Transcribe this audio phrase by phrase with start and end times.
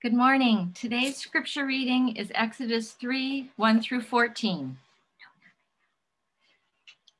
[0.00, 0.70] Good morning.
[0.76, 4.78] Today's scripture reading is Exodus 3 1 through 14.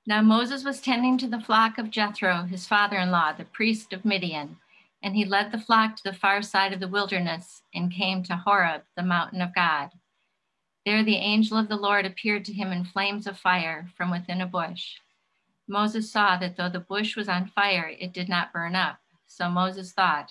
[0.06, 3.92] Now Moses was tending to the flock of Jethro, his father in law, the priest
[3.92, 4.58] of Midian,
[5.02, 8.36] and he led the flock to the far side of the wilderness and came to
[8.36, 9.90] Horeb, the mountain of God.
[10.86, 14.40] There the angel of the Lord appeared to him in flames of fire from within
[14.40, 14.98] a bush.
[15.66, 18.98] Moses saw that though the bush was on fire, it did not burn up.
[19.26, 20.30] So Moses thought,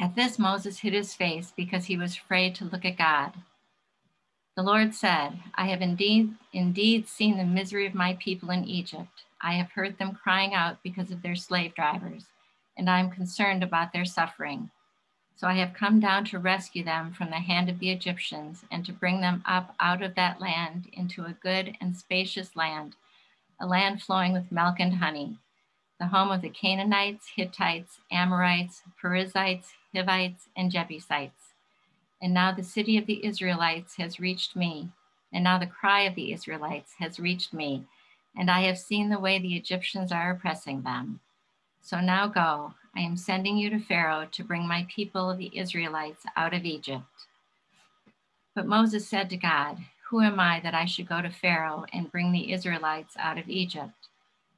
[0.00, 3.34] At this, Moses hid his face because he was afraid to look at God.
[4.56, 9.24] The Lord said, I have indeed, indeed seen the misery of my people in Egypt.
[9.42, 12.24] I have heard them crying out because of their slave drivers,
[12.78, 14.70] and I am concerned about their suffering.
[15.36, 18.86] So I have come down to rescue them from the hand of the Egyptians and
[18.86, 22.96] to bring them up out of that land into a good and spacious land,
[23.60, 25.36] a land flowing with milk and honey,
[25.98, 31.54] the home of the Canaanites, Hittites, Amorites, Perizzites, Hivites, and Jebusites.
[32.22, 34.90] And now the city of the Israelites has reached me,
[35.32, 37.86] and now the cry of the Israelites has reached me,
[38.36, 41.20] and I have seen the way the Egyptians are oppressing them.
[41.80, 46.24] So now go, I am sending you to Pharaoh to bring my people, the Israelites,
[46.36, 47.04] out of Egypt.
[48.54, 49.78] But Moses said to God,
[50.10, 53.48] Who am I that I should go to Pharaoh and bring the Israelites out of
[53.48, 54.08] Egypt?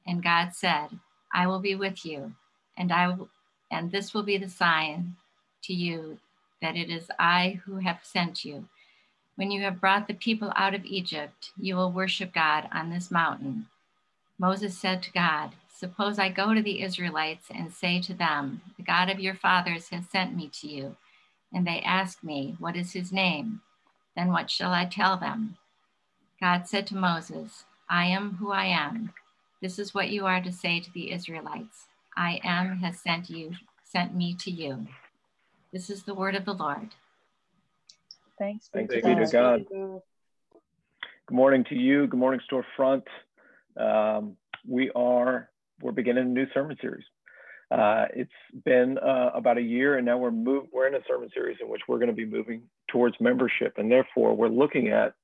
[0.05, 0.89] And God said,
[1.33, 2.33] I will be with you,
[2.77, 3.29] and I will,
[3.71, 5.15] and this will be the sign
[5.63, 6.19] to you
[6.61, 8.67] that it is I who have sent you.
[9.35, 13.11] When you have brought the people out of Egypt, you will worship God on this
[13.11, 13.67] mountain.
[14.39, 18.83] Moses said to God, Suppose I go to the Israelites and say to them, The
[18.83, 20.95] God of your fathers has sent me to you.
[21.51, 23.61] And they ask me, What is his name?
[24.15, 25.57] Then what shall I tell them?
[26.39, 29.13] God said to Moses, I am who I am.
[29.61, 33.53] This is what you are to say to the Israelites I am has sent you,
[33.83, 34.87] sent me to you.
[35.73, 36.89] This is the word of the Lord.
[38.37, 38.93] Thanks be, Thanks
[39.31, 39.65] to, God.
[39.67, 40.01] God.
[41.25, 42.05] Good morning to you.
[42.05, 43.01] Good morning, Storefront.
[43.75, 45.49] Um, we are
[45.81, 47.03] we're beginning a new sermon series.
[47.71, 48.29] Uh, it's
[48.63, 51.67] been uh, about a year, and now we're move, we're in a sermon series in
[51.67, 55.15] which we're going to be moving towards membership, and therefore we're looking at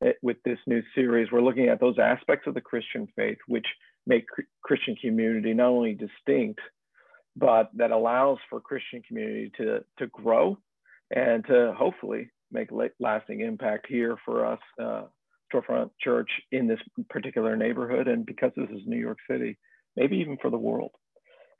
[0.00, 1.30] it, with this new series.
[1.30, 3.66] We're looking at those aspects of the Christian faith which
[4.08, 4.26] make
[4.64, 6.58] Christian community not only distinct
[7.36, 10.58] but that allows for Christian community to, to grow
[11.14, 12.68] and to hopefully make
[13.00, 15.02] lasting impact here for us, uh,
[15.52, 18.08] Storefront Church in this particular neighborhood.
[18.08, 19.58] And because this is New York City,
[19.96, 20.92] maybe even for the world.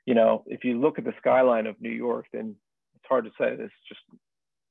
[0.05, 2.55] You know, if you look at the skyline of New York, then
[2.95, 4.01] it's hard to say it's just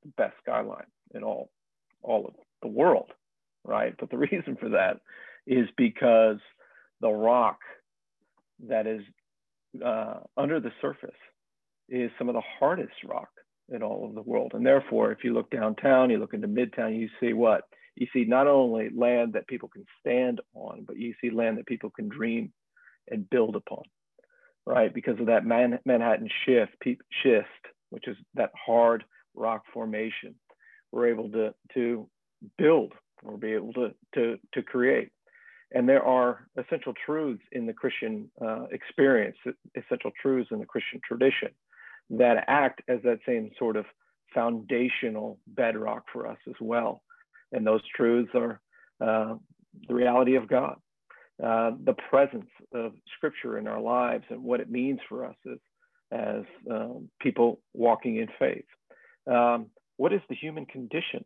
[0.03, 1.51] the best skyline in all,
[2.03, 3.11] all of the world,
[3.65, 3.95] right?
[3.99, 5.01] But the reason for that
[5.47, 6.39] is because
[7.01, 7.59] the rock
[8.69, 9.03] that is
[9.85, 11.11] uh, under the surface
[11.89, 13.29] is some of the hardest rock
[13.69, 14.53] in all of the world.
[14.55, 17.63] And therefore, if you look downtown, you look into Midtown, you see what?
[17.95, 21.67] You see not only land that people can stand on, but you see land that
[21.67, 22.53] people can dream
[23.09, 23.83] and build upon,
[24.67, 24.93] right?
[24.93, 26.73] Because of that Man- Manhattan shift,
[27.23, 27.47] schist,
[27.91, 30.35] which is that hard rock formation,
[30.91, 32.09] we're able to, to
[32.59, 35.11] build or be able to, to, to create.
[35.75, 39.37] And there are essential truths in the Christian uh, experience,
[39.77, 41.49] essential truths in the Christian tradition
[42.11, 43.87] that act as that same sort of
[44.35, 47.03] foundational bedrock for us as well.
[47.53, 48.61] And those truths are
[49.01, 49.35] uh,
[49.89, 50.77] the reality of God,
[51.43, 55.59] uh, the presence of Scripture in our lives, and what it means for us as,
[56.13, 58.65] as um, people walking in faith.
[59.31, 61.25] Um, what is the human condition?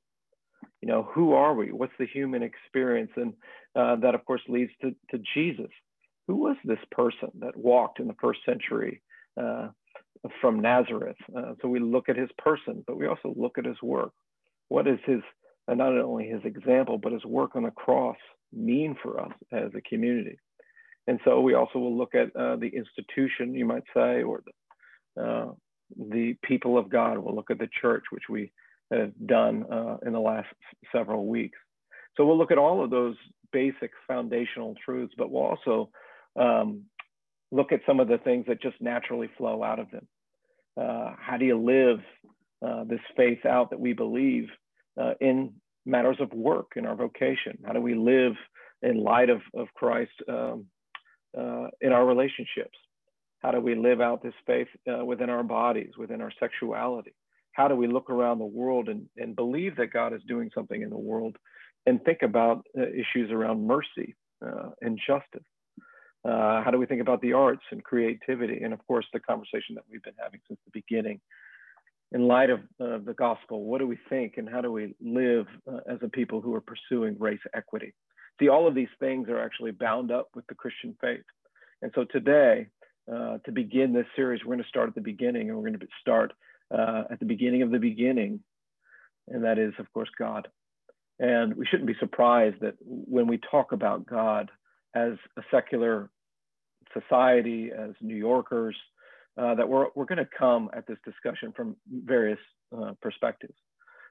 [0.82, 1.72] You know who are we?
[1.72, 3.10] What's the human experience?
[3.16, 3.32] And
[3.74, 5.70] uh, that of course leads to, to jesus.
[6.26, 9.02] Who was this person that walked in the first century
[9.40, 9.68] uh,
[10.40, 11.16] from nazareth?
[11.36, 14.12] Uh, so we look at his person but we also look at his work.
[14.68, 15.20] What is his
[15.68, 18.16] and not only his example but his work on the cross
[18.52, 20.38] mean for us as a community?
[21.06, 24.42] And so we also will look at uh, the institution you might say or
[25.16, 25.52] the, uh,
[25.96, 27.18] the people of god.
[27.18, 28.50] We'll look at the church which we
[28.90, 30.48] have done uh, in the last
[30.92, 31.58] several weeks.
[32.16, 33.16] So we'll look at all of those
[33.52, 35.90] basic foundational truths, but we'll also
[36.38, 36.84] um,
[37.50, 40.06] look at some of the things that just naturally flow out of them.
[40.80, 42.00] Uh, how do you live
[42.66, 44.48] uh, this faith out that we believe
[45.00, 45.52] uh, in
[45.84, 47.58] matters of work in our vocation?
[47.64, 48.32] How do we live
[48.82, 50.66] in light of, of Christ um,
[51.36, 52.78] uh, in our relationships?
[53.40, 57.14] How do we live out this faith uh, within our bodies, within our sexuality?
[57.56, 60.82] How do we look around the world and, and believe that God is doing something
[60.82, 61.36] in the world
[61.86, 64.14] and think about uh, issues around mercy
[64.44, 65.46] uh, and justice?
[66.22, 68.62] Uh, how do we think about the arts and creativity?
[68.62, 71.18] And of course, the conversation that we've been having since the beginning.
[72.12, 75.46] In light of uh, the gospel, what do we think and how do we live
[75.66, 77.94] uh, as a people who are pursuing race equity?
[78.38, 81.24] See, all of these things are actually bound up with the Christian faith.
[81.80, 82.66] And so today,
[83.10, 85.78] uh, to begin this series, we're going to start at the beginning and we're going
[85.78, 86.34] to start
[86.70, 88.40] uh, at the beginning of the beginning.
[89.28, 90.48] And that is, of course, God.
[91.18, 94.50] And we shouldn't be surprised that when we talk about God
[94.94, 96.10] as a secular
[96.92, 98.76] society, as New Yorkers,
[99.38, 102.38] uh, that we're, we're going to come at this discussion from various
[102.76, 103.54] uh, perspectives.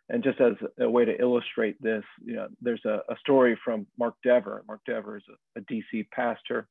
[0.09, 3.87] And just as a way to illustrate this, you know, there's a, a story from
[3.97, 4.63] Mark Dever.
[4.67, 6.67] Mark Dever is a, a, DC pastor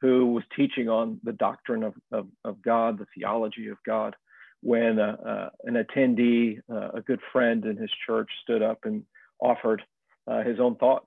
[0.00, 4.14] who was teaching on the doctrine of, of, of God, the theology of God,
[4.62, 9.04] when uh, uh an attendee, uh, a good friend in his church, stood up and
[9.40, 9.82] offered
[10.26, 11.06] uh, his own thoughts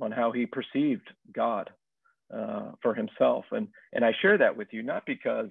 [0.00, 1.70] on how he perceived God
[2.34, 3.44] uh, for himself.
[3.52, 5.50] And, and I share that with you, not because,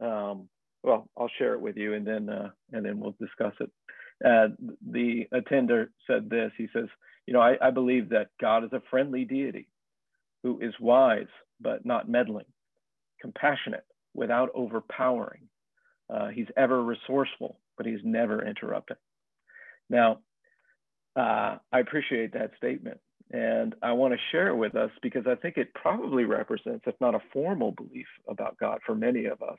[0.00, 0.48] um,
[0.82, 2.28] well, I'll share it with you and then,
[2.72, 3.70] and then we'll discuss it.
[4.20, 6.86] The attender said this, he says,
[7.26, 9.68] you know, I, I believe that God is a friendly deity
[10.42, 11.28] who is wise,
[11.60, 12.46] but not meddling,
[13.20, 13.84] compassionate
[14.14, 15.42] without overpowering.
[16.12, 18.96] Uh, he's ever resourceful, but he's never interrupting.
[19.88, 20.20] Now,
[21.16, 22.98] uh, I appreciate that statement.
[23.32, 26.96] And I want to share it with us because I think it probably represents, if
[27.00, 29.58] not a formal belief about God for many of us,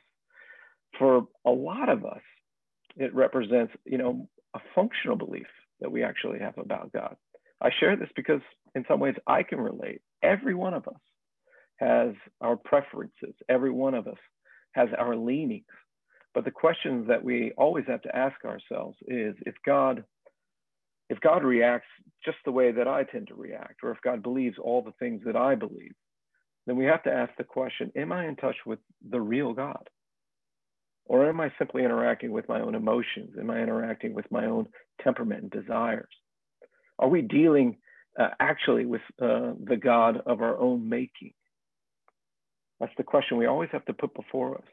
[1.00, 2.22] for a lot of us,
[2.98, 5.48] it represents, you know, a functional belief
[5.80, 7.16] that we actually have about God.
[7.62, 8.42] I share this because
[8.76, 10.02] in some ways I can relate.
[10.22, 11.00] Every one of us
[11.78, 13.36] has our preferences.
[13.48, 14.18] Every one of us
[14.74, 15.64] has our leanings.
[16.34, 20.04] But the question that we always have to ask ourselves is if God
[21.10, 21.90] if God reacts
[22.24, 25.22] just the way that I tend to react, or if God believes all the things
[25.26, 25.92] that I believe,
[26.66, 28.80] then we have to ask the question Am I in touch with
[29.10, 29.90] the real God?
[31.06, 33.36] Or am I simply interacting with my own emotions?
[33.38, 34.68] Am I interacting with my own
[35.04, 36.08] temperament and desires?
[36.98, 37.78] Are we dealing
[38.18, 41.34] uh, actually with uh, the God of our own making?
[42.80, 44.64] That's the question we always have to put before us.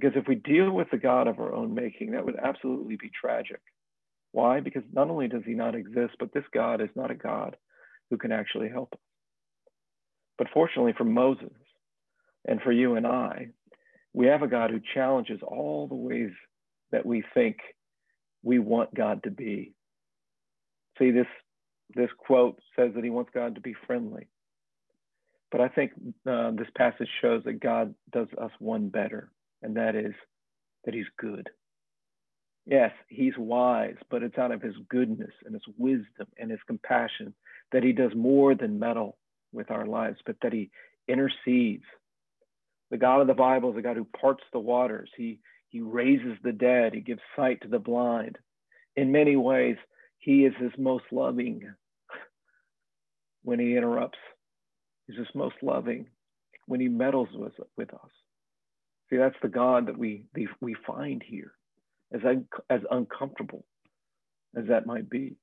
[0.00, 3.10] Because if we deal with the God of our own making, that would absolutely be
[3.10, 3.60] tragic.
[4.32, 4.60] Why?
[4.60, 7.56] Because not only does he not exist, but this God is not a God
[8.08, 9.00] who can actually help us.
[10.38, 11.52] But fortunately for Moses
[12.46, 13.48] and for you and I,
[14.14, 16.30] we have a God who challenges all the ways
[16.92, 17.58] that we think
[18.42, 19.74] we want God to be.
[20.98, 21.26] See, this,
[21.94, 24.28] this quote says that he wants God to be friendly.
[25.52, 25.92] But I think
[26.26, 29.30] uh, this passage shows that God does us one better,
[29.62, 30.14] and that is
[30.84, 31.48] that he's good.
[32.66, 37.34] Yes, he's wise, but it's out of his goodness and his wisdom and his compassion
[37.72, 39.16] that he does more than meddle
[39.52, 40.70] with our lives, but that he
[41.08, 41.84] intercedes.
[42.90, 45.10] The God of the Bible is a God who parts the waters.
[45.16, 46.94] He, he raises the dead.
[46.94, 48.38] He gives sight to the blind.
[48.96, 49.76] In many ways,
[50.18, 51.62] he is his most loving
[53.42, 54.18] when he interrupts.
[55.06, 56.06] He's his most loving
[56.66, 58.10] when he meddles with, with us.
[59.10, 60.24] See, that's the God that we,
[60.60, 61.52] we find here
[62.12, 63.64] as, un- as uncomfortable
[64.56, 65.36] as that might be.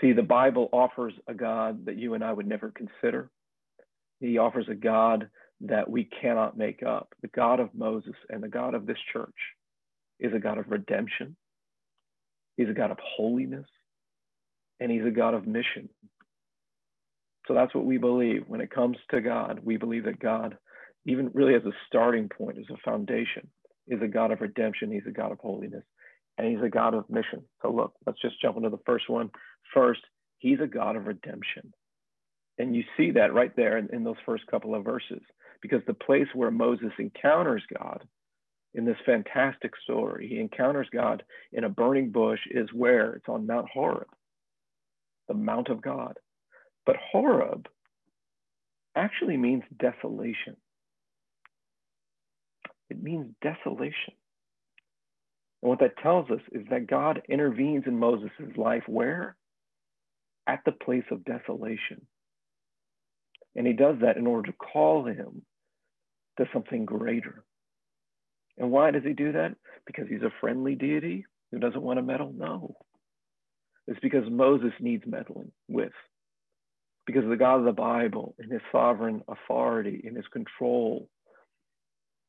[0.00, 3.30] See, the Bible offers a God that you and I would never consider.
[4.20, 5.30] He offers a God
[5.62, 7.14] that we cannot make up.
[7.22, 9.34] The God of Moses and the God of this church
[10.20, 11.36] is a God of redemption.
[12.56, 13.66] He's a God of holiness
[14.80, 15.88] and he's a God of mission.
[17.46, 18.44] So that's what we believe.
[18.48, 20.58] When it comes to God, we believe that God,
[21.06, 23.48] even really as a starting point, as a foundation,
[23.86, 24.90] is a God of redemption.
[24.90, 25.84] He's a God of holiness,
[26.36, 27.44] and he's a God of mission.
[27.62, 29.30] So look, let's just jump into the first one.
[29.72, 30.00] First,
[30.38, 31.72] he's a God of redemption.
[32.58, 35.22] And you see that right there in, in those first couple of verses,
[35.62, 38.04] because the place where Moses encounters God
[38.74, 41.22] in this fantastic story, he encounters God
[41.52, 43.14] in a burning bush, is where?
[43.14, 44.08] It's on Mount Horeb,
[45.28, 46.18] the Mount of God.
[46.84, 47.68] But Horeb
[48.94, 50.56] actually means desolation.
[52.90, 54.14] It means desolation.
[55.62, 59.36] And what that tells us is that God intervenes in Moses' life where?
[60.46, 62.06] At the place of desolation.
[63.56, 65.42] And he does that in order to call him
[66.38, 67.44] to something greater.
[68.58, 69.56] And why does he do that?
[69.86, 72.32] Because he's a friendly deity who doesn't want to meddle?
[72.36, 72.76] No.
[73.86, 75.92] It's because Moses needs meddling with.
[77.06, 81.08] Because the God of the Bible, in his sovereign authority, in his control,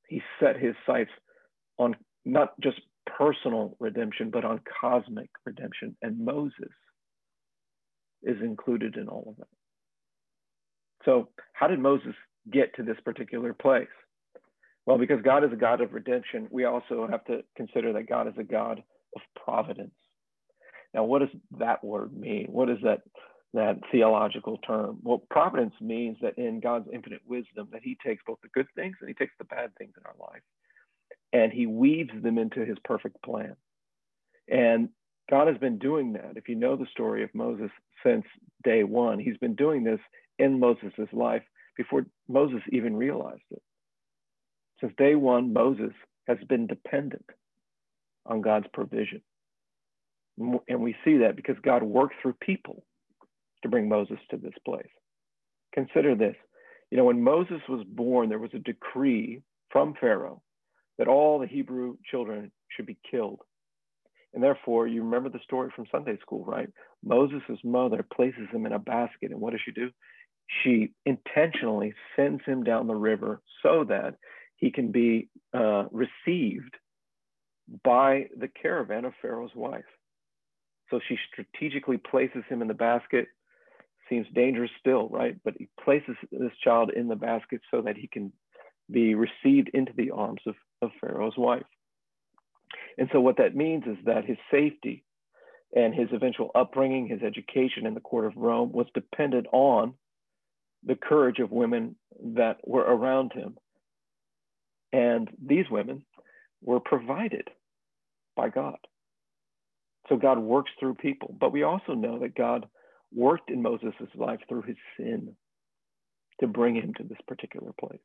[0.08, 1.12] he set his sights
[1.78, 1.96] on
[2.26, 2.80] not just
[3.18, 5.96] personal redemption, but on cosmic redemption.
[6.02, 6.72] And Moses
[8.24, 9.48] is included in all of that.
[11.06, 12.14] So, how did Moses
[12.52, 13.88] get to this particular place?
[14.86, 18.28] Well, because God is a God of redemption, we also have to consider that God
[18.28, 18.82] is a God
[19.16, 19.94] of providence.
[20.94, 22.48] Now, what does that word mean?
[22.50, 23.02] What is that
[23.58, 25.00] that theological term?
[25.04, 28.96] Well, providence means that in God's infinite wisdom, that He takes both the good things
[29.02, 30.42] and He takes the bad things in our life,
[31.34, 33.56] and He weaves them into His perfect plan.
[34.48, 34.90] And
[35.30, 36.34] God has been doing that.
[36.36, 37.72] If you know the story of Moses
[38.06, 38.26] since
[38.64, 40.00] day one, He's been doing this
[40.40, 41.44] in Moses' life
[41.76, 43.62] before Moses even realized it.
[44.80, 45.92] Since day one, Moses
[46.28, 47.26] has been dependent
[48.26, 49.22] on God's provision.
[50.38, 52.84] And we see that because God worked through people
[53.64, 54.88] to bring Moses to this place.
[55.74, 56.36] Consider this.
[56.92, 60.42] You know, when Moses was born, there was a decree from Pharaoh
[60.98, 63.42] that all the Hebrew children should be killed.
[64.34, 66.70] And therefore, you remember the story from Sunday school, right?
[67.04, 69.32] Moses' mother places him in a basket.
[69.32, 69.90] And what does she do?
[70.64, 74.16] She intentionally sends him down the river so that
[74.56, 76.76] he can be uh, received
[77.84, 79.84] by the caravan of Pharaoh's wife.
[80.90, 83.28] So she strategically places him in the basket.
[84.10, 85.36] Seems dangerous still, right?
[85.44, 88.32] But he places this child in the basket so that he can
[88.90, 91.66] be received into the arms of, of Pharaoh's wife.
[92.98, 95.04] And so, what that means is that his safety
[95.76, 99.94] and his eventual upbringing, his education in the court of Rome was dependent on
[100.84, 101.96] the courage of women
[102.36, 103.58] that were around him.
[104.94, 106.06] And these women
[106.62, 107.50] were provided
[108.36, 108.78] by God.
[110.08, 111.36] So God works through people.
[111.38, 112.68] But we also know that God
[113.14, 115.36] worked in Moses' life through his sin
[116.40, 118.00] to bring him to this particular place.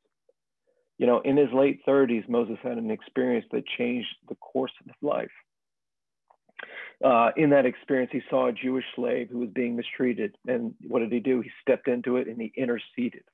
[0.99, 4.87] You know, in his late 30s, Moses had an experience that changed the course of
[4.87, 5.30] his life.
[7.04, 10.37] Uh, in that experience, he saw a Jewish slave who was being mistreated.
[10.47, 11.40] And what did he do?
[11.40, 13.25] He stepped into it and he interceded.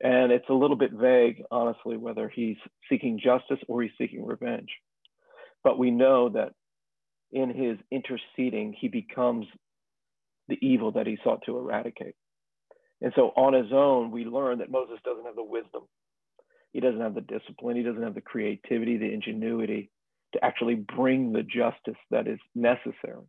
[0.00, 2.56] And it's a little bit vague, honestly, whether he's
[2.90, 4.70] seeking justice or he's seeking revenge.
[5.62, 6.52] But we know that
[7.30, 9.46] in his interceding, he becomes
[10.48, 12.14] the evil that he sought to eradicate.
[13.00, 15.82] And so on his own, we learn that Moses doesn't have the wisdom.
[16.72, 17.76] He doesn't have the discipline.
[17.76, 19.90] He doesn't have the creativity, the ingenuity
[20.32, 23.22] to actually bring the justice that is necessary.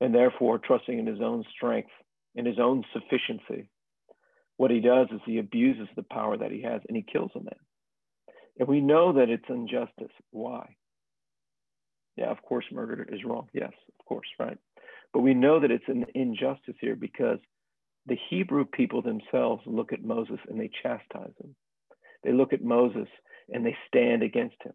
[0.00, 1.90] And therefore, trusting in his own strength,
[2.34, 3.68] in his own sufficiency,
[4.56, 7.40] what he does is he abuses the power that he has and he kills a
[7.40, 7.54] man.
[8.58, 10.12] And we know that it's injustice.
[10.30, 10.76] Why?
[12.16, 13.48] Yeah, of course, murder is wrong.
[13.52, 14.58] Yes, of course, right.
[15.14, 17.38] But we know that it's an injustice here because
[18.06, 21.54] the Hebrew people themselves look at Moses and they chastise him.
[22.24, 23.08] They look at Moses
[23.48, 24.72] and they stand against him.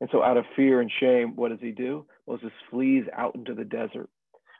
[0.00, 2.06] And so, out of fear and shame, what does he do?
[2.26, 4.08] Moses flees out into the desert,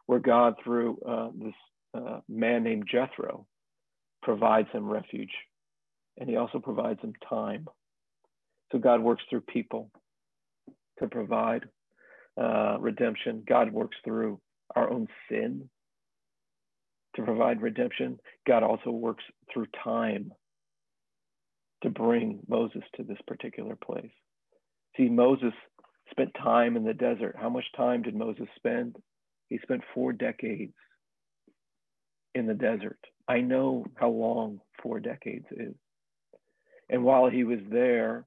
[0.06, 1.54] where God, through uh, this
[1.94, 3.46] uh, man named Jethro,
[4.22, 5.32] provides him refuge.
[6.18, 7.66] And he also provides him time.
[8.70, 9.90] So, God works through people
[10.98, 11.64] to provide
[12.40, 13.44] uh, redemption.
[13.46, 14.40] God works through
[14.74, 15.68] our own sin
[17.16, 18.18] to provide redemption.
[18.46, 20.32] God also works through time
[21.82, 24.10] to bring Moses to this particular place.
[24.96, 25.52] See, Moses
[26.10, 27.36] spent time in the desert.
[27.38, 28.96] How much time did Moses spend?
[29.48, 30.74] He spent four decades
[32.34, 32.98] in the desert.
[33.28, 35.74] I know how long four decades is.
[36.88, 38.26] And while he was there,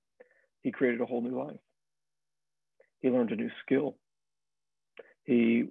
[0.62, 1.60] he created a whole new life.
[3.02, 3.98] He learned a new skill.
[5.24, 5.66] He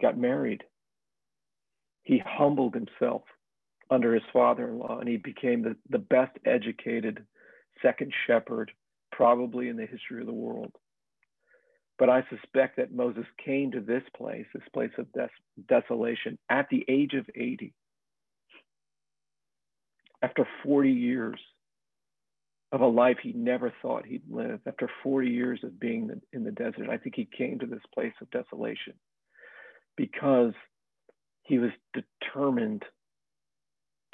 [0.00, 0.64] got married.
[2.02, 3.22] He humbled himself
[3.90, 7.24] under his father in law and he became the, the best educated
[7.82, 8.70] second shepherd,
[9.12, 10.72] probably in the history of the world.
[11.98, 15.28] But I suspect that Moses came to this place, this place of des-
[15.68, 17.74] desolation, at the age of 80,
[20.22, 21.38] after 40 years
[22.72, 24.60] of a life he never thought he'd live.
[24.66, 28.12] After 40 years of being in the desert, I think he came to this place
[28.20, 28.94] of desolation
[29.96, 30.52] because
[31.42, 32.84] he was determined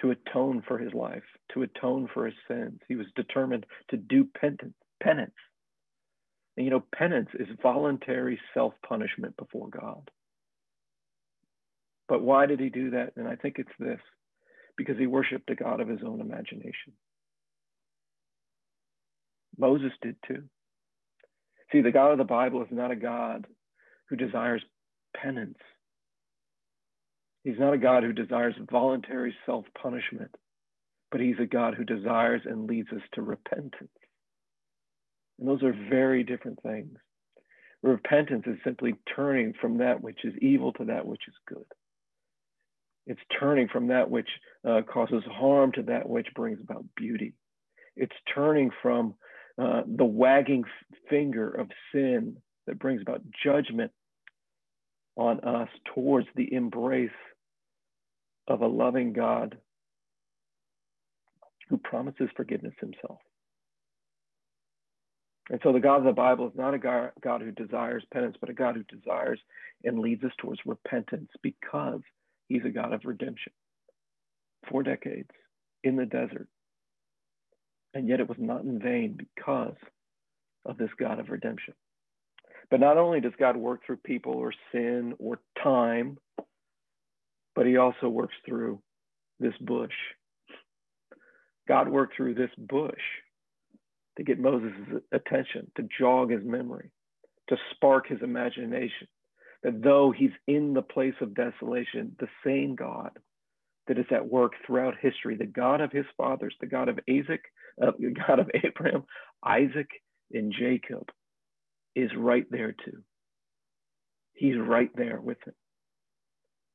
[0.01, 1.23] to atone for his life,
[1.53, 2.81] to atone for his sins.
[2.89, 4.75] He was determined to do penance.
[5.03, 5.35] penance.
[6.57, 10.11] And you know, penance is voluntary self punishment before God.
[12.09, 13.13] But why did he do that?
[13.17, 14.01] And I think it's this
[14.77, 16.93] because he worshiped a God of his own imagination.
[19.59, 20.45] Moses did too.
[21.73, 23.47] See, the God of the Bible is not a God
[24.09, 24.63] who desires
[25.17, 25.59] penance.
[27.45, 30.35] He's not a God who desires voluntary self punishment,
[31.11, 33.91] but he's a God who desires and leads us to repentance.
[35.39, 36.99] And those are very different things.
[37.83, 41.67] Repentance is simply turning from that which is evil to that which is good.
[43.07, 44.29] It's turning from that which
[44.69, 47.35] uh, causes harm to that which brings about beauty.
[47.95, 49.15] It's turning from
[49.59, 50.65] uh, the wagging
[51.09, 52.37] finger of sin
[52.67, 53.93] that brings about judgment
[55.17, 57.11] on us towards the embrace
[58.49, 59.57] of a loving God
[61.69, 63.19] who promises forgiveness himself.
[65.49, 68.51] And so the God of the Bible is not a God who desires penance, but
[68.51, 69.41] a God who desires
[69.85, 72.01] and leads us towards repentance because
[72.49, 73.53] he's a God of redemption.
[74.69, 75.31] Four decades
[75.85, 76.49] in the desert.
[77.95, 79.77] And yet it was not in vain because
[80.65, 81.75] of this God of redemption.
[82.71, 86.19] But not only does God work through people or sin or time,
[87.55, 88.81] but he also works through
[89.39, 89.95] this bush.
[91.69, 92.95] God worked through this bush
[94.17, 96.91] to get Moses' attention, to jog his memory,
[97.49, 99.09] to spark his imagination.
[99.63, 103.11] That though he's in the place of desolation, the same God
[103.89, 107.43] that is at work throughout history, the God of his fathers, the God of Isaac,
[107.81, 109.05] uh, the God of Abraham,
[109.45, 109.89] Isaac,
[110.33, 111.09] and Jacob,
[111.95, 113.03] is right there too.
[114.35, 115.55] He's right there with him.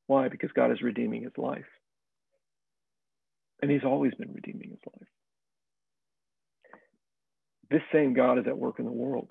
[0.06, 0.28] Why?
[0.28, 1.64] Because God is redeeming his life.
[3.60, 5.08] And he's always been redeeming his life.
[7.70, 9.30] This same God is at work in the world.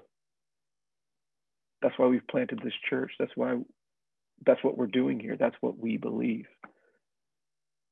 [1.81, 3.11] That's why we've planted this church.
[3.19, 3.57] That's why
[4.45, 5.35] that's what we're doing here.
[5.37, 6.45] That's what we believe.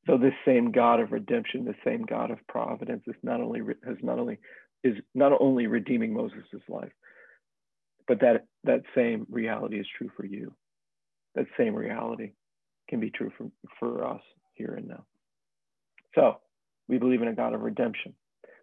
[0.08, 3.98] So this same God of redemption, the same God of providence is not only has
[4.01, 4.39] not only
[4.84, 6.91] is not only redeeming Moses' life,
[8.08, 10.53] but that that same reality is true for you.
[11.35, 12.31] That same reality
[12.90, 14.22] can be true for, for us
[14.55, 15.05] here and now.
[16.16, 16.38] So
[16.88, 18.14] we believe in a God of redemption.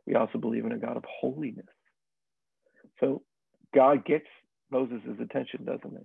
[0.07, 1.67] We also believe in a God of holiness.
[3.01, 3.23] So
[3.75, 4.27] God gets
[4.71, 6.05] Moses' attention, doesn't he?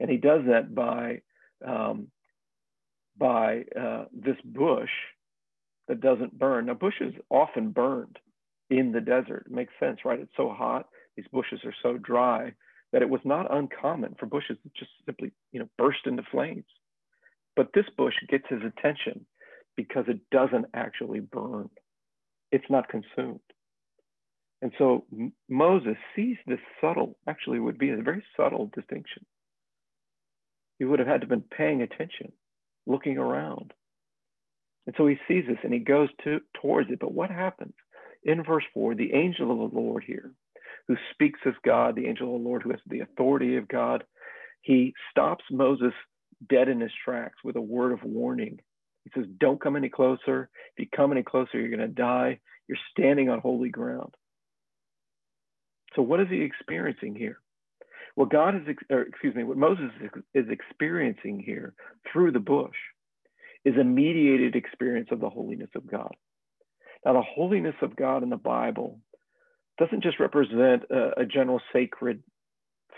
[0.00, 1.22] And he does that by
[1.66, 2.08] um,
[3.18, 4.90] by uh, this bush
[5.88, 6.66] that doesn't burn.
[6.66, 8.18] Now, bushes often burned
[8.70, 9.44] in the desert.
[9.46, 10.20] It makes sense, right?
[10.20, 12.52] It's so hot; these bushes are so dry
[12.92, 16.64] that it was not uncommon for bushes to just simply, you know, burst into flames.
[17.56, 19.26] But this bush gets his attention
[19.76, 21.68] because it doesn't actually burn.
[22.50, 23.40] It's not consumed.
[24.60, 25.04] And so
[25.48, 29.24] Moses sees this subtle, actually would be a very subtle distinction.
[30.78, 32.32] He would have had to have been paying attention,
[32.88, 33.72] looking around.
[34.86, 36.98] And so he sees this and he goes to, towards it.
[36.98, 37.74] But what happens?
[38.24, 40.32] In verse 4, the angel of the Lord here,
[40.88, 44.04] who speaks as God, the angel of the Lord who has the authority of God,
[44.62, 45.92] he stops Moses
[46.48, 48.58] dead in his tracks with a word of warning.
[49.04, 50.48] He says, Don't come any closer.
[50.76, 52.40] If you come any closer, you're going to die.
[52.66, 54.14] You're standing on holy ground.
[55.96, 57.38] So, what is he experiencing here?
[58.18, 59.92] What God is, or excuse me, what Moses
[60.34, 61.74] is experiencing here
[62.12, 62.74] through the bush
[63.64, 66.10] is a mediated experience of the holiness of God.
[67.06, 68.98] Now, the holiness of God in the Bible
[69.78, 72.24] doesn't just represent a, a general sacred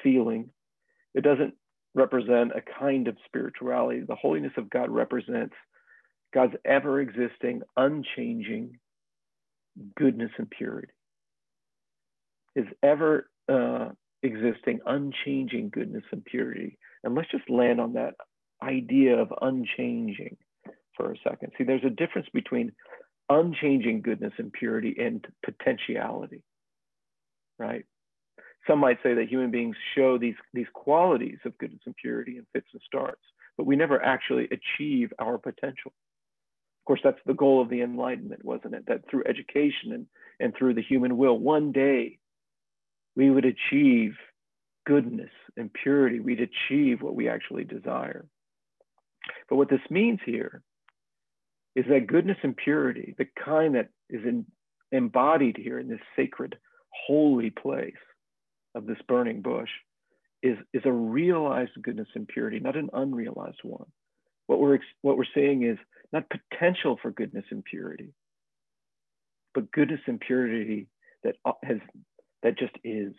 [0.02, 0.48] feeling,
[1.12, 1.52] it doesn't
[1.94, 4.00] represent a kind of spirituality.
[4.00, 5.54] The holiness of God represents
[6.32, 8.78] God's ever existing, unchanging
[9.98, 10.94] goodness and purity
[12.54, 13.90] his ever uh,
[14.22, 16.78] existing, unchanging goodness and purity.
[17.04, 18.14] And let's just land on that
[18.62, 20.36] idea of unchanging
[20.96, 21.52] for a second.
[21.56, 22.72] See, there's a difference between
[23.28, 26.42] unchanging goodness and purity and potentiality,
[27.58, 27.84] right?
[28.66, 32.46] Some might say that human beings show these, these qualities of goodness and purity in
[32.52, 33.22] fits and starts,
[33.56, 35.92] but we never actually achieve our potential.
[36.80, 38.84] Of course, that's the goal of the Enlightenment, wasn't it?
[38.86, 40.06] That through education and,
[40.40, 42.18] and through the human will, one day
[43.16, 44.14] we would achieve
[44.86, 46.20] goodness and purity.
[46.20, 48.26] We'd achieve what we actually desire.
[49.48, 50.62] But what this means here
[51.76, 54.46] is that goodness and purity, the kind that is in,
[54.92, 56.58] embodied here in this sacred,
[57.06, 57.92] holy place
[58.74, 59.70] of this burning bush,
[60.42, 63.86] is, is a realized goodness and purity, not an unrealized one.
[64.46, 65.78] What we're, what we're saying is
[66.12, 68.14] not potential for goodness and purity,
[69.54, 70.88] but goodness and purity
[71.22, 71.78] that uh, has
[72.42, 73.12] that just is.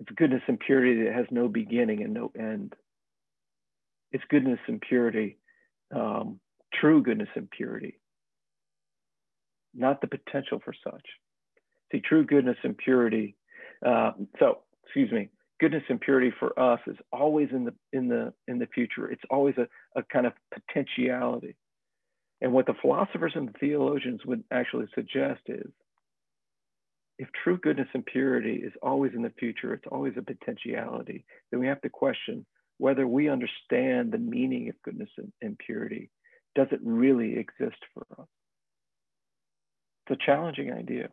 [0.00, 2.74] It's goodness and purity that has no beginning and no end.
[4.12, 5.38] It's goodness and purity,
[5.94, 6.40] um,
[6.72, 7.98] true goodness and purity,
[9.74, 11.06] not the potential for such.
[11.92, 13.36] See, true goodness and purity.
[13.84, 15.30] Uh, so, excuse me,
[15.60, 19.10] goodness and purity for us is always in the in the in the future.
[19.10, 19.66] It's always a,
[19.98, 21.56] a kind of potentiality.
[22.40, 25.70] And what the philosophers and the theologians would actually suggest is
[27.18, 31.60] if true goodness and purity is always in the future, it's always a potentiality, then
[31.60, 32.44] we have to question
[32.78, 36.10] whether we understand the meaning of goodness and, and purity.
[36.56, 38.26] Does it really exist for us?
[40.06, 41.08] It's a challenging idea.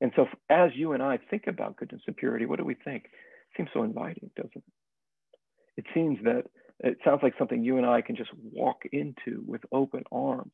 [0.00, 3.04] And so, as you and I think about goodness and purity, what do we think?
[3.04, 4.62] It seems so inviting, doesn't it?
[5.78, 6.44] It seems that
[6.80, 10.52] it sounds like something you and I can just walk into with open arms.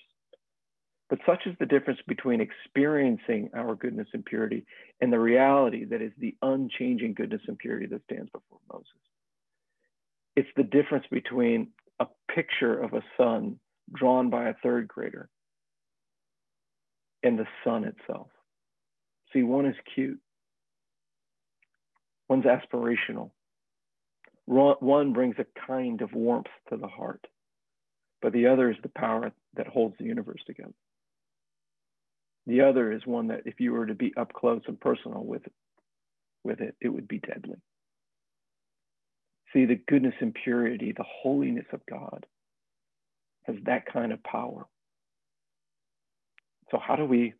[1.10, 4.64] But such is the difference between experiencing our goodness and purity
[5.00, 8.88] and the reality that is the unchanging goodness and purity that stands before Moses.
[10.34, 11.68] It's the difference between
[12.00, 13.60] a picture of a sun
[13.92, 15.28] drawn by a third grader
[17.22, 18.28] and the sun itself.
[19.32, 20.20] See, one is cute,
[22.28, 23.30] one's aspirational,
[24.46, 27.26] one brings a kind of warmth to the heart,
[28.22, 30.72] but the other is the power that holds the universe together.
[32.46, 35.46] The other is one that if you were to be up close and personal with
[35.46, 35.52] it,
[36.42, 37.56] with it, it would be deadly.
[39.52, 42.26] See, the goodness and purity, the holiness of God
[43.44, 44.66] has that kind of power.
[46.70, 47.34] So how do we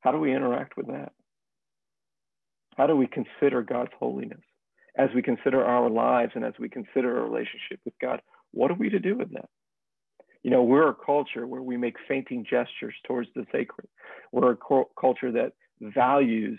[0.00, 1.12] how do we interact with that?
[2.76, 4.40] How do we consider God's holiness?
[4.96, 8.76] As we consider our lives and as we consider our relationship with God, what are
[8.76, 9.48] we to do with that?
[10.42, 13.88] You know, we're a culture where we make fainting gestures towards the sacred.
[14.32, 16.58] We're a culture that values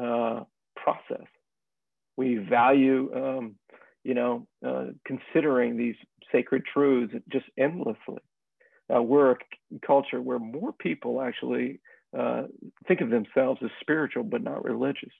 [0.00, 0.40] uh,
[0.76, 1.26] process.
[2.16, 3.54] We value, um,
[4.04, 5.96] you know, uh, considering these
[6.32, 8.20] sacred truths just endlessly.
[8.94, 9.36] Uh, we're a
[9.86, 11.80] culture where more people actually
[12.16, 12.42] uh,
[12.86, 15.12] think of themselves as spiritual but not religious.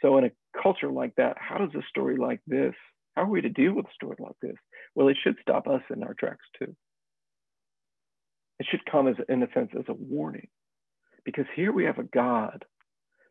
[0.00, 2.74] So, in a culture like that, how does a story like this,
[3.14, 4.56] how are we to deal with a story like this?
[4.94, 6.74] Well, it should stop us in our tracks too.
[8.58, 10.48] It should come as, in a sense, as a warning,
[11.24, 12.64] because here we have a God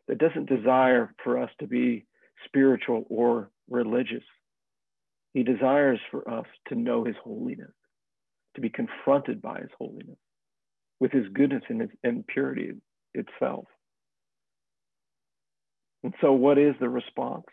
[0.08, 2.06] that doesn't desire for us to be
[2.46, 4.24] spiritual or religious.
[5.32, 7.72] He desires for us to know His holiness,
[8.54, 10.18] to be confronted by His holiness,
[11.00, 12.72] with His goodness and His purity
[13.14, 13.66] itself.
[16.02, 17.46] And so, what is the response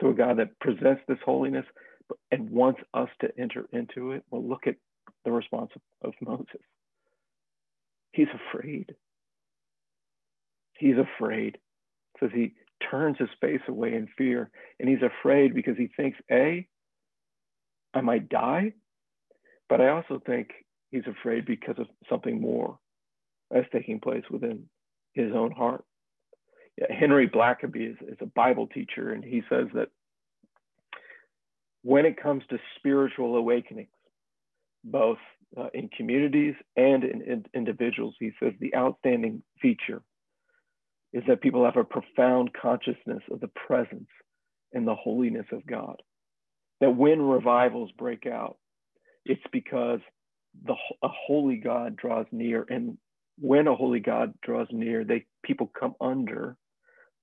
[0.00, 1.66] to a God that presents this holiness
[2.30, 4.24] and wants us to enter into it?
[4.30, 4.76] Well, look at
[5.24, 5.70] the response
[6.02, 6.60] of, Moses.
[8.12, 8.94] He's afraid.
[10.78, 11.58] He's afraid.
[12.20, 12.54] Says he
[12.90, 16.66] turns his face away in fear, and he's afraid because he thinks, A,
[17.94, 18.72] I might die,
[19.68, 20.50] but I also think
[20.90, 22.78] he's afraid because of something more
[23.50, 24.64] that's taking place within
[25.14, 25.84] his own heart.
[26.76, 29.88] Yeah, Henry Blackaby is, is a Bible teacher, and he says that
[31.82, 33.88] when it comes to spiritual awakenings,
[34.84, 35.18] both
[35.56, 40.02] uh, in communities and in, in individuals, he says the outstanding feature
[41.12, 44.08] is that people have a profound consciousness of the presence
[44.72, 46.02] and the holiness of God.
[46.80, 48.58] That when revivals break out,
[49.24, 50.00] it's because
[50.64, 52.98] the, a holy God draws near and
[53.40, 56.56] when a holy God draws near, they people come under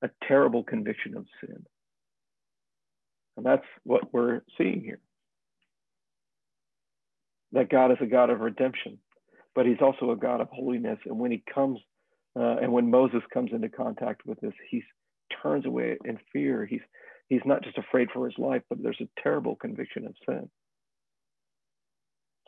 [0.02, 1.66] a terrible conviction of sin.
[3.38, 5.00] And that's what we're seeing here.
[7.56, 9.00] That God is a God of redemption,
[9.56, 11.00] but he's also a God of holiness.
[11.06, 11.80] And when he comes,
[12.38, 14.84] uh, and when Moses comes into contact with this, he
[15.42, 16.66] turns away in fear.
[16.66, 16.82] He's
[17.30, 20.50] he's not just afraid for his life, but there's a terrible conviction of sin.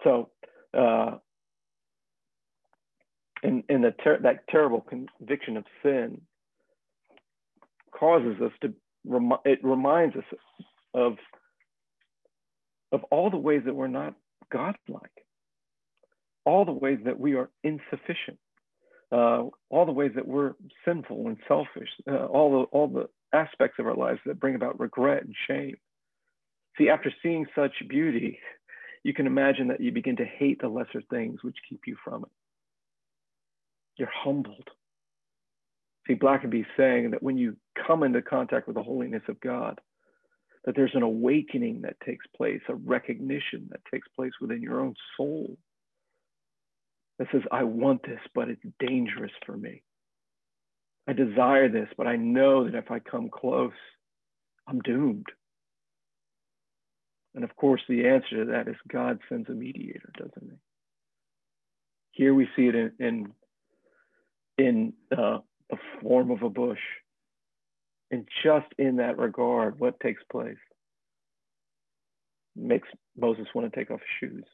[0.04, 0.30] So
[0.78, 1.18] uh,
[3.44, 6.22] and, and the ter- that terrible conviction of sin
[7.98, 8.74] causes us to
[9.06, 10.24] rem- it reminds us
[10.94, 11.14] of
[12.92, 14.16] of all the ways that we're not
[14.52, 15.26] godlike
[16.46, 18.40] all the ways that we are insufficient
[19.12, 20.54] uh, all the ways that we're
[20.86, 24.80] sinful and selfish uh, all the all the aspects of our lives that bring about
[24.80, 25.76] regret and shame
[26.78, 28.40] see after seeing such beauty
[29.04, 32.24] you can imagine that you begin to hate the lesser things which keep you from
[32.24, 32.30] it
[33.98, 34.70] you're humbled.
[36.08, 39.80] See, Blackaby saying that when you come into contact with the holiness of God,
[40.68, 44.94] that there's an awakening that takes place, a recognition that takes place within your own
[45.16, 45.58] soul
[47.18, 49.82] that says, I want this, but it's dangerous for me.
[51.08, 53.72] I desire this, but I know that if I come close,
[54.68, 55.28] I'm doomed.
[57.34, 60.58] And of course, the answer to that is God sends a mediator, doesn't he?
[62.12, 63.34] Here we see it in, in
[64.58, 65.38] in uh,
[65.70, 66.80] the form of a bush.
[68.12, 70.56] And just in that regard, what takes place?
[72.56, 74.46] Makes Moses want to take off his shoes.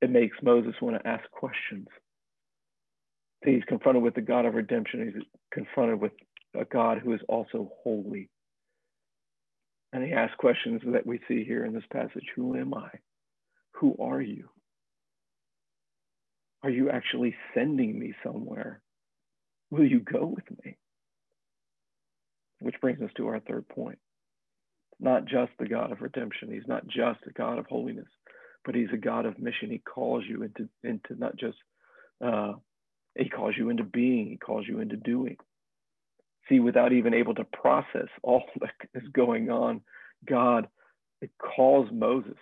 [0.00, 1.88] It makes Moses want to ask questions.
[3.44, 5.12] He's confronted with the God of redemption.
[5.12, 6.12] He's confronted with
[6.58, 8.28] a God who is also holy.
[9.92, 12.88] And he asks questions that we see here in this passage Who am I?
[13.74, 14.48] Who are you?
[16.62, 18.80] Are you actually sending me somewhere?
[19.70, 20.76] Will you go with me?
[22.60, 23.98] Which brings us to our third point.
[24.98, 28.08] Not just the God of redemption, He's not just a God of holiness,
[28.64, 29.70] but He's a God of mission.
[29.70, 31.56] He calls you into, into not just,
[32.24, 32.52] uh,
[33.18, 35.36] He calls you into being, He calls you into doing.
[36.48, 39.80] See, without even able to process all that is going on,
[40.28, 40.68] God
[41.20, 42.36] it calls Moses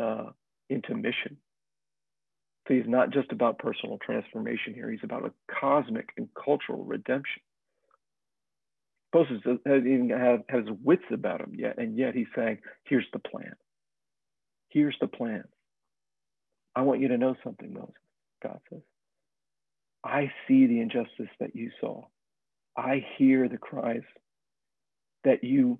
[0.00, 0.26] uh,
[0.68, 1.36] into mission.
[2.68, 7.42] So he's not just about personal transformation here, he's about a cosmic and cultural redemption.
[9.14, 13.18] Moses doesn't even have has wits about him yet, and yet he's saying, Here's the
[13.18, 13.54] plan.
[14.68, 15.44] Here's the plan.
[16.76, 17.94] I want you to know something, Moses,
[18.42, 18.82] God says.
[20.04, 22.04] I see the injustice that you saw.
[22.76, 24.02] I hear the cries
[25.24, 25.78] that you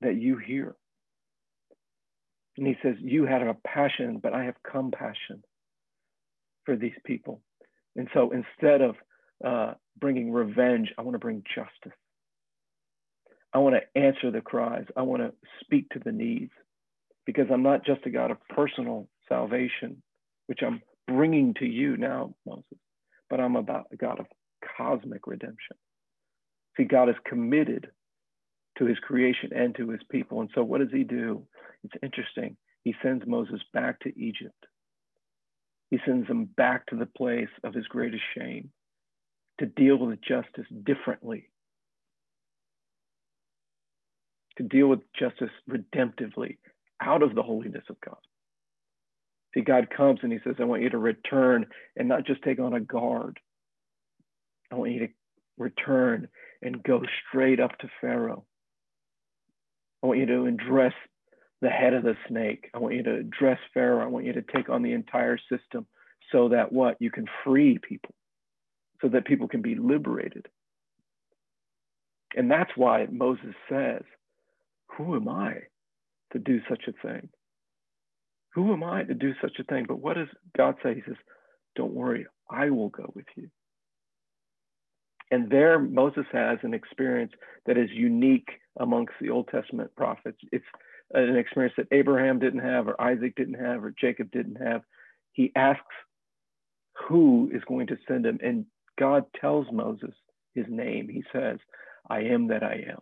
[0.00, 0.76] that you hear.
[2.56, 5.42] And he says, You had a passion, but I have compassion
[6.64, 7.40] for these people.
[7.96, 8.96] And so instead of
[9.44, 11.98] uh, bringing revenge, I want to bring justice.
[13.54, 14.86] I want to answer the cries.
[14.96, 16.52] I want to speak to the needs
[17.24, 20.02] because I'm not just a God of personal salvation,
[20.46, 22.78] which I'm bringing to you now, Moses,
[23.30, 24.26] but I'm about a God of
[24.76, 25.76] cosmic redemption.
[26.76, 27.88] See, God is committed
[28.78, 30.40] to his creation and to his people.
[30.40, 31.46] And so, what does he do?
[31.84, 32.56] It's interesting.
[32.82, 34.66] He sends Moses back to Egypt
[35.94, 38.70] he sends him back to the place of his greatest shame
[39.60, 41.50] to deal with justice differently,
[44.58, 46.58] to deal with justice redemptively
[47.00, 48.16] out of the holiness of God.
[49.54, 52.58] See, God comes and he says, I want you to return and not just take
[52.58, 53.38] on a guard.
[54.72, 55.08] I want you to
[55.58, 56.28] return
[56.62, 58.44] and go straight up to Pharaoh.
[60.02, 60.92] I want you to address
[61.62, 62.68] the head of the snake.
[62.74, 64.02] I want you to address Pharaoh.
[64.02, 65.86] I want you to take on the entire system
[66.32, 66.96] so that what?
[67.00, 68.14] You can free people,
[69.00, 70.46] so that people can be liberated.
[72.36, 74.02] And that's why Moses says,
[74.96, 75.54] Who am I
[76.32, 77.28] to do such a thing?
[78.54, 79.84] Who am I to do such a thing?
[79.88, 80.94] But what does God say?
[80.94, 81.16] He says,
[81.74, 83.48] Don't worry, I will go with you.
[85.30, 87.32] And there, Moses has an experience
[87.66, 90.38] that is unique amongst the Old Testament prophets.
[90.52, 90.64] It's
[91.12, 94.82] an experience that Abraham didn't have, or Isaac didn't have, or Jacob didn't have.
[95.32, 95.82] He asks
[97.08, 98.66] who is going to send him, and
[98.98, 100.14] God tells Moses
[100.54, 101.08] his name.
[101.08, 101.58] He says,
[102.08, 103.00] I am that I am.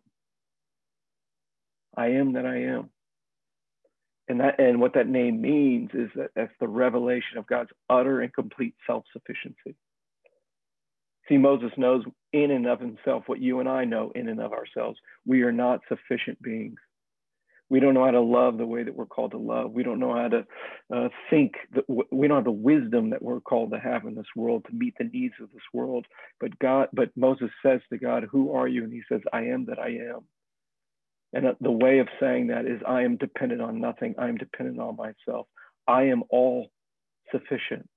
[1.97, 2.91] I am that I am.
[4.29, 8.21] And that and what that name means is that that's the revelation of God's utter
[8.21, 9.77] and complete self-sufficiency.
[11.29, 14.53] See, Moses knows in and of himself what you and I know in and of
[14.53, 14.99] ourselves.
[15.27, 16.79] We are not sufficient beings
[17.73, 19.73] we don't know how to love the way that we're called to love.
[19.73, 20.47] We don't know how to
[20.95, 21.55] uh, think.
[21.75, 24.77] That we don't have the wisdom that we're called to have in this world to
[24.77, 26.05] meet the needs of this world.
[26.39, 29.65] But God, but Moses says to God, "Who are you?" And he says, "I am
[29.67, 30.21] that I am."
[31.33, 34.15] And the way of saying that is, I am dependent on nothing.
[34.19, 35.47] I am dependent on myself.
[35.89, 36.69] I am all
[37.31, 37.89] sufficient.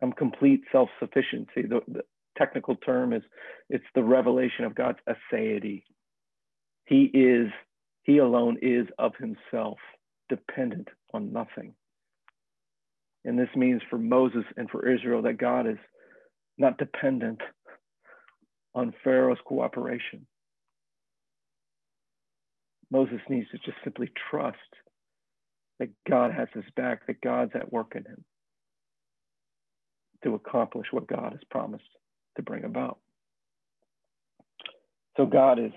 [0.00, 1.62] I'm complete self-sufficiency.
[1.62, 2.02] The, the
[2.36, 3.22] technical term is,
[3.68, 5.82] it's the revelation of God's aseity
[6.88, 7.50] he is,
[8.04, 9.76] he alone is of himself,
[10.30, 11.74] dependent on nothing.
[13.26, 15.76] And this means for Moses and for Israel that God is
[16.56, 17.42] not dependent
[18.74, 20.26] on Pharaoh's cooperation.
[22.90, 24.56] Moses needs to just simply trust
[25.78, 28.24] that God has his back, that God's at work in him
[30.24, 31.84] to accomplish what God has promised
[32.36, 32.98] to bring about.
[35.16, 35.72] So God is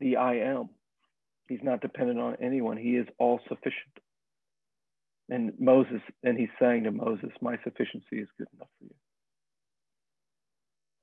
[0.00, 0.70] the I am.
[1.48, 2.76] He's not dependent on anyone.
[2.76, 3.98] He is all sufficient.
[5.28, 8.94] And Moses, and he's saying to Moses, My sufficiency is good enough for you.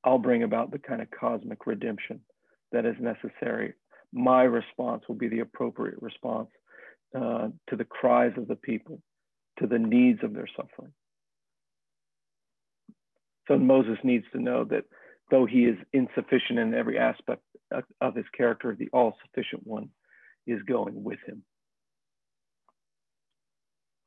[0.03, 2.21] I'll bring about the kind of cosmic redemption
[2.71, 3.73] that is necessary.
[4.13, 6.49] My response will be the appropriate response
[7.15, 9.01] uh, to the cries of the people,
[9.59, 10.93] to the needs of their suffering.
[13.47, 14.85] So Moses needs to know that
[15.29, 17.41] though he is insufficient in every aspect
[18.01, 19.89] of his character, the all sufficient one
[20.47, 21.43] is going with him.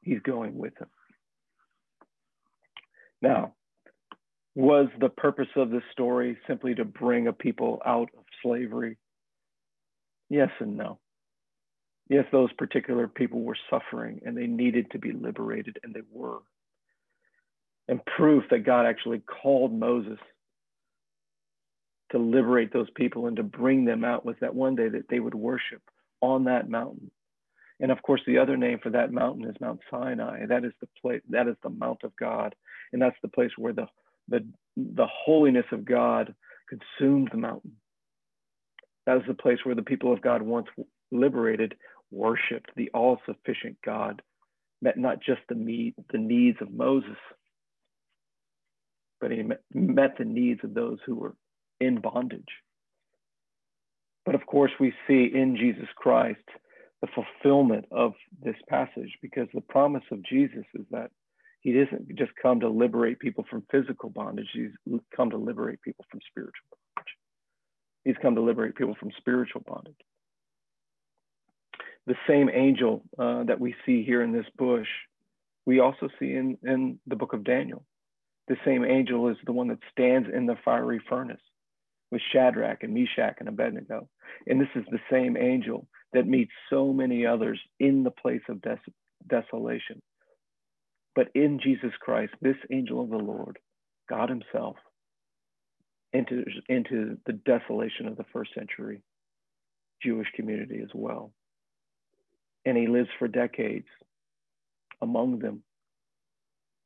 [0.02, 0.88] He's going with him.
[3.22, 3.54] Now,
[4.54, 8.98] Was the purpose of this story simply to bring a people out of slavery?
[10.28, 10.98] Yes and no.
[12.08, 16.40] Yes, those particular people were suffering and they needed to be liberated, and they were.
[17.88, 20.18] And proof that God actually called Moses
[22.12, 25.20] to liberate those people and to bring them out was that one day that they
[25.20, 25.82] would worship
[26.20, 27.10] on that mountain.
[27.80, 30.46] And of course, the other name for that mountain is Mount Sinai.
[30.46, 32.54] That is the place, that is the Mount of God.
[32.92, 33.88] And that's the place where the,
[34.28, 36.34] the, the holiness of God
[36.68, 37.72] consumed the mountain.
[39.06, 40.66] That is the place where the people of God, once
[41.10, 41.74] liberated,
[42.10, 44.22] worshiped the all sufficient God,
[44.80, 47.16] met not just the, the needs of Moses,
[49.20, 51.34] but he met, met the needs of those who were
[51.80, 52.44] in bondage.
[54.24, 56.44] But of course, we see in Jesus Christ
[57.02, 61.10] the fulfillment of this passage because the promise of Jesus is that
[61.60, 64.70] he doesn't just come to liberate people from physical bondage, he's
[65.14, 66.83] come to liberate people from spiritual bondage.
[68.04, 69.96] He's come to liberate people from spiritual bondage.
[72.06, 74.88] The same angel uh, that we see here in this bush,
[75.64, 77.84] we also see in, in the book of Daniel.
[78.48, 81.40] The same angel is the one that stands in the fiery furnace
[82.10, 84.08] with Shadrach and Meshach and Abednego.
[84.46, 88.60] And this is the same angel that meets so many others in the place of
[88.60, 88.78] des-
[89.26, 90.02] desolation.
[91.16, 93.58] But in Jesus Christ, this angel of the Lord,
[94.08, 94.76] God Himself,
[96.14, 99.02] enters into the desolation of the first century
[100.02, 101.32] Jewish community as well.
[102.64, 103.88] And he lives for decades
[105.02, 105.62] among them.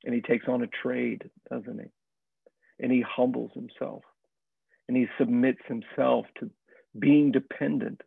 [0.05, 1.87] And he takes on a trade, doesn't he?
[2.81, 4.03] And he humbles himself
[4.89, 6.51] and he submits himself to
[6.99, 8.01] being dependent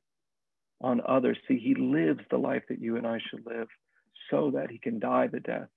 [0.82, 1.38] on others.
[1.48, 3.68] See, he lives the life that you and I should live
[4.30, 5.68] so that he can die the death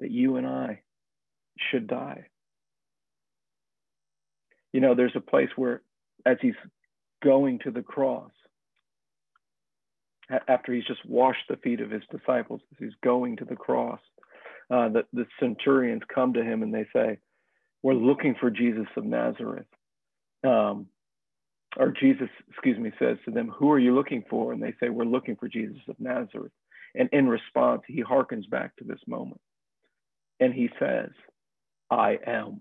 [0.00, 0.80] that you and I
[1.58, 2.26] should die.
[4.72, 5.82] You know, there's a place where,
[6.26, 6.54] as he's
[7.22, 8.30] going to the cross,
[10.48, 14.00] after he's just washed the feet of his disciples, as he's going to the cross,
[14.70, 17.18] uh, the, the centurions come to him and they say,
[17.82, 19.66] We're looking for Jesus of Nazareth
[20.44, 20.86] um,
[21.76, 24.52] or Jesus, excuse me, says to them, Who are you looking for?
[24.52, 26.52] And they say, We're looking for Jesus of Nazareth.
[26.94, 29.40] And in response, he harkens back to this moment
[30.40, 31.10] and he says,
[31.90, 32.60] I am.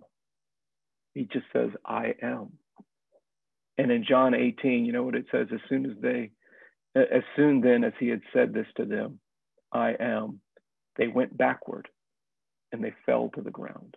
[1.13, 2.54] He just says, I am.
[3.78, 5.47] And in John 18, you know what it says?
[5.54, 6.32] As soon as they,
[6.95, 9.19] as soon then as he had said this to them,
[9.71, 10.41] I am,
[10.97, 11.88] they went backward
[12.71, 13.95] and they fell to the ground.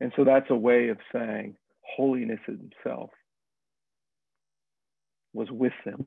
[0.00, 3.10] And so that's a way of saying, holiness himself
[5.32, 6.06] was with them.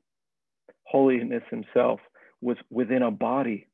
[0.84, 2.00] Holiness himself
[2.40, 3.66] was within a body.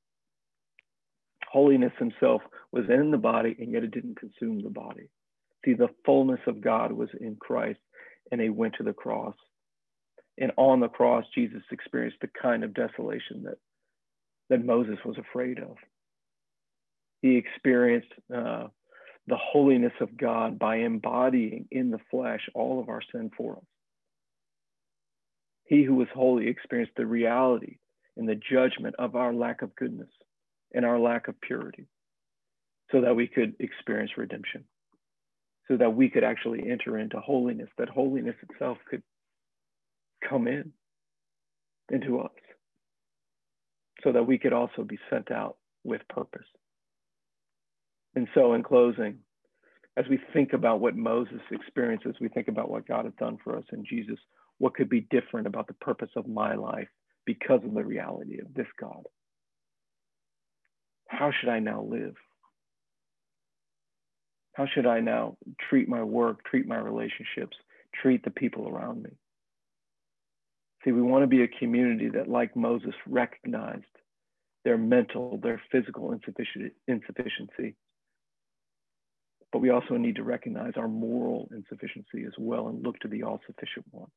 [1.50, 5.09] Holiness himself was in the body, and yet it didn't consume the body.
[5.64, 7.81] See, the fullness of God was in Christ,
[8.31, 9.35] and he went to the cross.
[10.38, 13.59] And on the cross, Jesus experienced the kind of desolation that,
[14.50, 15.77] that Moses was afraid of.
[17.22, 18.66] He experienced uh,
[19.27, 23.64] the holiness of God by embodying in the flesh all of our sin for us.
[25.64, 27.79] He who was holy experienced the reality
[28.16, 30.11] and the judgment of our lack of goodness
[30.74, 31.87] and our lack of purity
[32.92, 34.64] so that we could experience redemption,
[35.68, 39.03] so that we could actually enter into holiness, that holiness itself could
[40.29, 40.72] come in
[41.90, 42.31] into us,
[44.03, 46.46] so that we could also be sent out with purpose.
[48.14, 49.18] And so, in closing,
[49.96, 53.38] as we think about what Moses experienced, as we think about what God has done
[53.42, 54.18] for us in Jesus,
[54.59, 56.88] what could be different about the purpose of my life
[57.27, 59.05] because of the reality of this God?
[61.09, 62.14] How should I now live?
[64.54, 65.36] How should I now
[65.68, 67.56] treat my work, treat my relationships,
[67.92, 69.10] treat the people around me?
[70.84, 73.84] See, we want to be a community that, like Moses, recognized
[74.64, 77.74] their mental, their physical insufficiency,
[79.52, 83.24] but we also need to recognize our moral insufficiency as well and look to the
[83.24, 84.09] all sufficient one.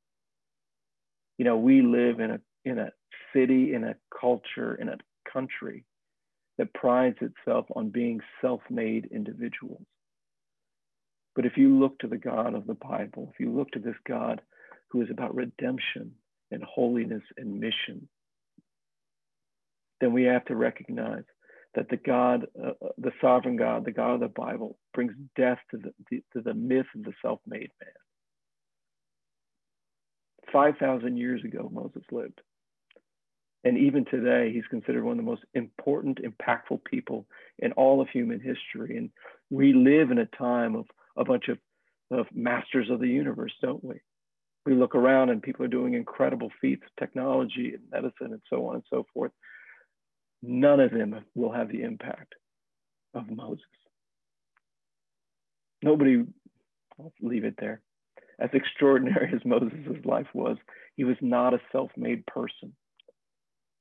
[1.38, 2.91] You know, we live in a, in a
[3.33, 4.97] city, in a culture, in a
[5.31, 5.83] country
[6.57, 9.85] that prides itself on being self made individuals.
[11.38, 13.95] But if you look to the God of the Bible, if you look to this
[14.07, 14.41] God
[14.89, 16.13] who is about redemption
[16.49, 18.09] and holiness and mission,
[20.01, 21.25] then we have to recognize
[21.75, 25.59] that the God, uh, uh, the sovereign God, the God of the Bible, brings death
[25.69, 27.91] to the, to the myth of the self made man.
[30.51, 32.41] 5,000 years ago, Moses lived.
[33.63, 37.27] And even today, he's considered one of the most important, impactful people
[37.59, 38.97] in all of human history.
[38.97, 39.11] And
[39.51, 40.88] We live in a time of
[41.18, 41.57] a bunch of,
[42.11, 43.95] of masters of the universe, don't we?
[44.65, 48.68] We look around and people are doing incredible feats of technology and medicine and so
[48.68, 49.32] on and so forth.
[50.41, 52.36] None of them will have the impact
[53.13, 53.63] of Moses.
[55.82, 56.24] Nobody,
[56.99, 57.82] I'll leave it there.
[58.39, 60.57] As extraordinary as Moses' life was,
[60.95, 62.76] he was not a self made person.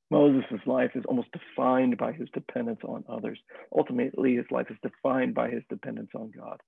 [0.09, 3.39] Moses' life is almost defined by his dependence on others.
[3.75, 6.61] Ultimately, his life is defined by his dependence on God.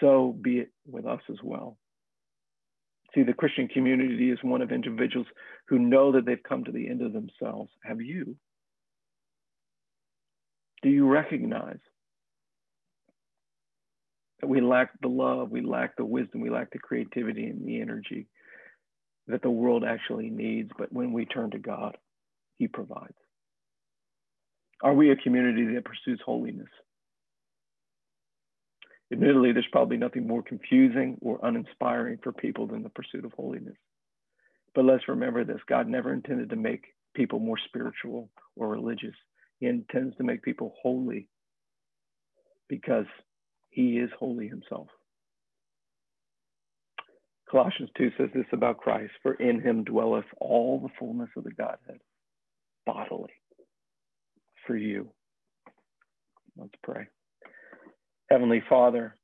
[0.00, 1.76] So be it with us as well.
[3.14, 5.26] See, the Christian community is one of individuals
[5.68, 7.70] who know that they've come to the end of themselves.
[7.82, 8.36] Have you?
[10.82, 11.80] Do you recognize
[14.40, 17.80] that we lack the love, we lack the wisdom, we lack the creativity and the
[17.80, 18.28] energy
[19.26, 20.70] that the world actually needs?
[20.78, 21.96] But when we turn to God,
[22.58, 23.16] He provides.
[24.82, 26.68] Are we a community that pursues holiness?
[29.10, 33.76] Admittedly, there's probably nothing more confusing or uninspiring for people than the pursuit of holiness.
[34.74, 36.84] But let's remember this God never intended to make
[37.14, 39.14] people more spiritual or religious.
[39.60, 41.28] He intends to make people holy
[42.68, 43.06] because
[43.70, 44.88] he is holy himself.
[47.50, 51.52] Colossians 2 says this about Christ For in him dwelleth all the fullness of the
[51.52, 52.00] Godhead
[52.84, 53.32] bodily
[54.66, 55.10] for you.
[56.56, 57.06] Let's pray.
[58.30, 59.14] Heavenly Father,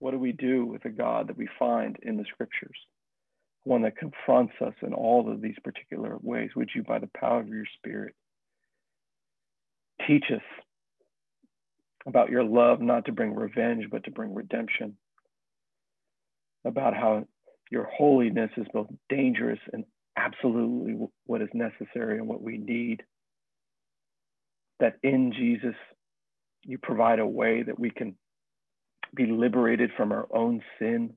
[0.00, 2.76] what do we do with the God that we find in the scriptures?
[3.64, 6.50] One that confronts us in all of these particular ways.
[6.56, 8.14] Would you, by the power of your Spirit,
[10.06, 10.42] teach us
[12.06, 14.96] about your love, not to bring revenge, but to bring redemption?
[16.64, 17.26] About how
[17.70, 19.84] your holiness is both dangerous and
[20.16, 23.02] absolutely what is necessary and what we need.
[24.80, 25.74] That in Jesus,
[26.64, 28.14] you provide a way that we can
[29.14, 31.14] be liberated from our own sin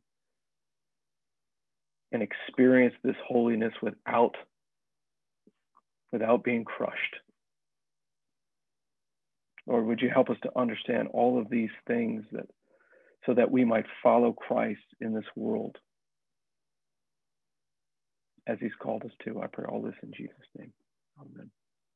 [2.11, 4.35] and experience this holiness without
[6.11, 7.15] without being crushed
[9.65, 12.47] Lord, would you help us to understand all of these things that
[13.25, 15.77] so that we might follow Christ in this world
[18.45, 19.41] as he's called us to.
[19.41, 20.73] I pray all this in Jesus' name.
[21.17, 21.49] Amen.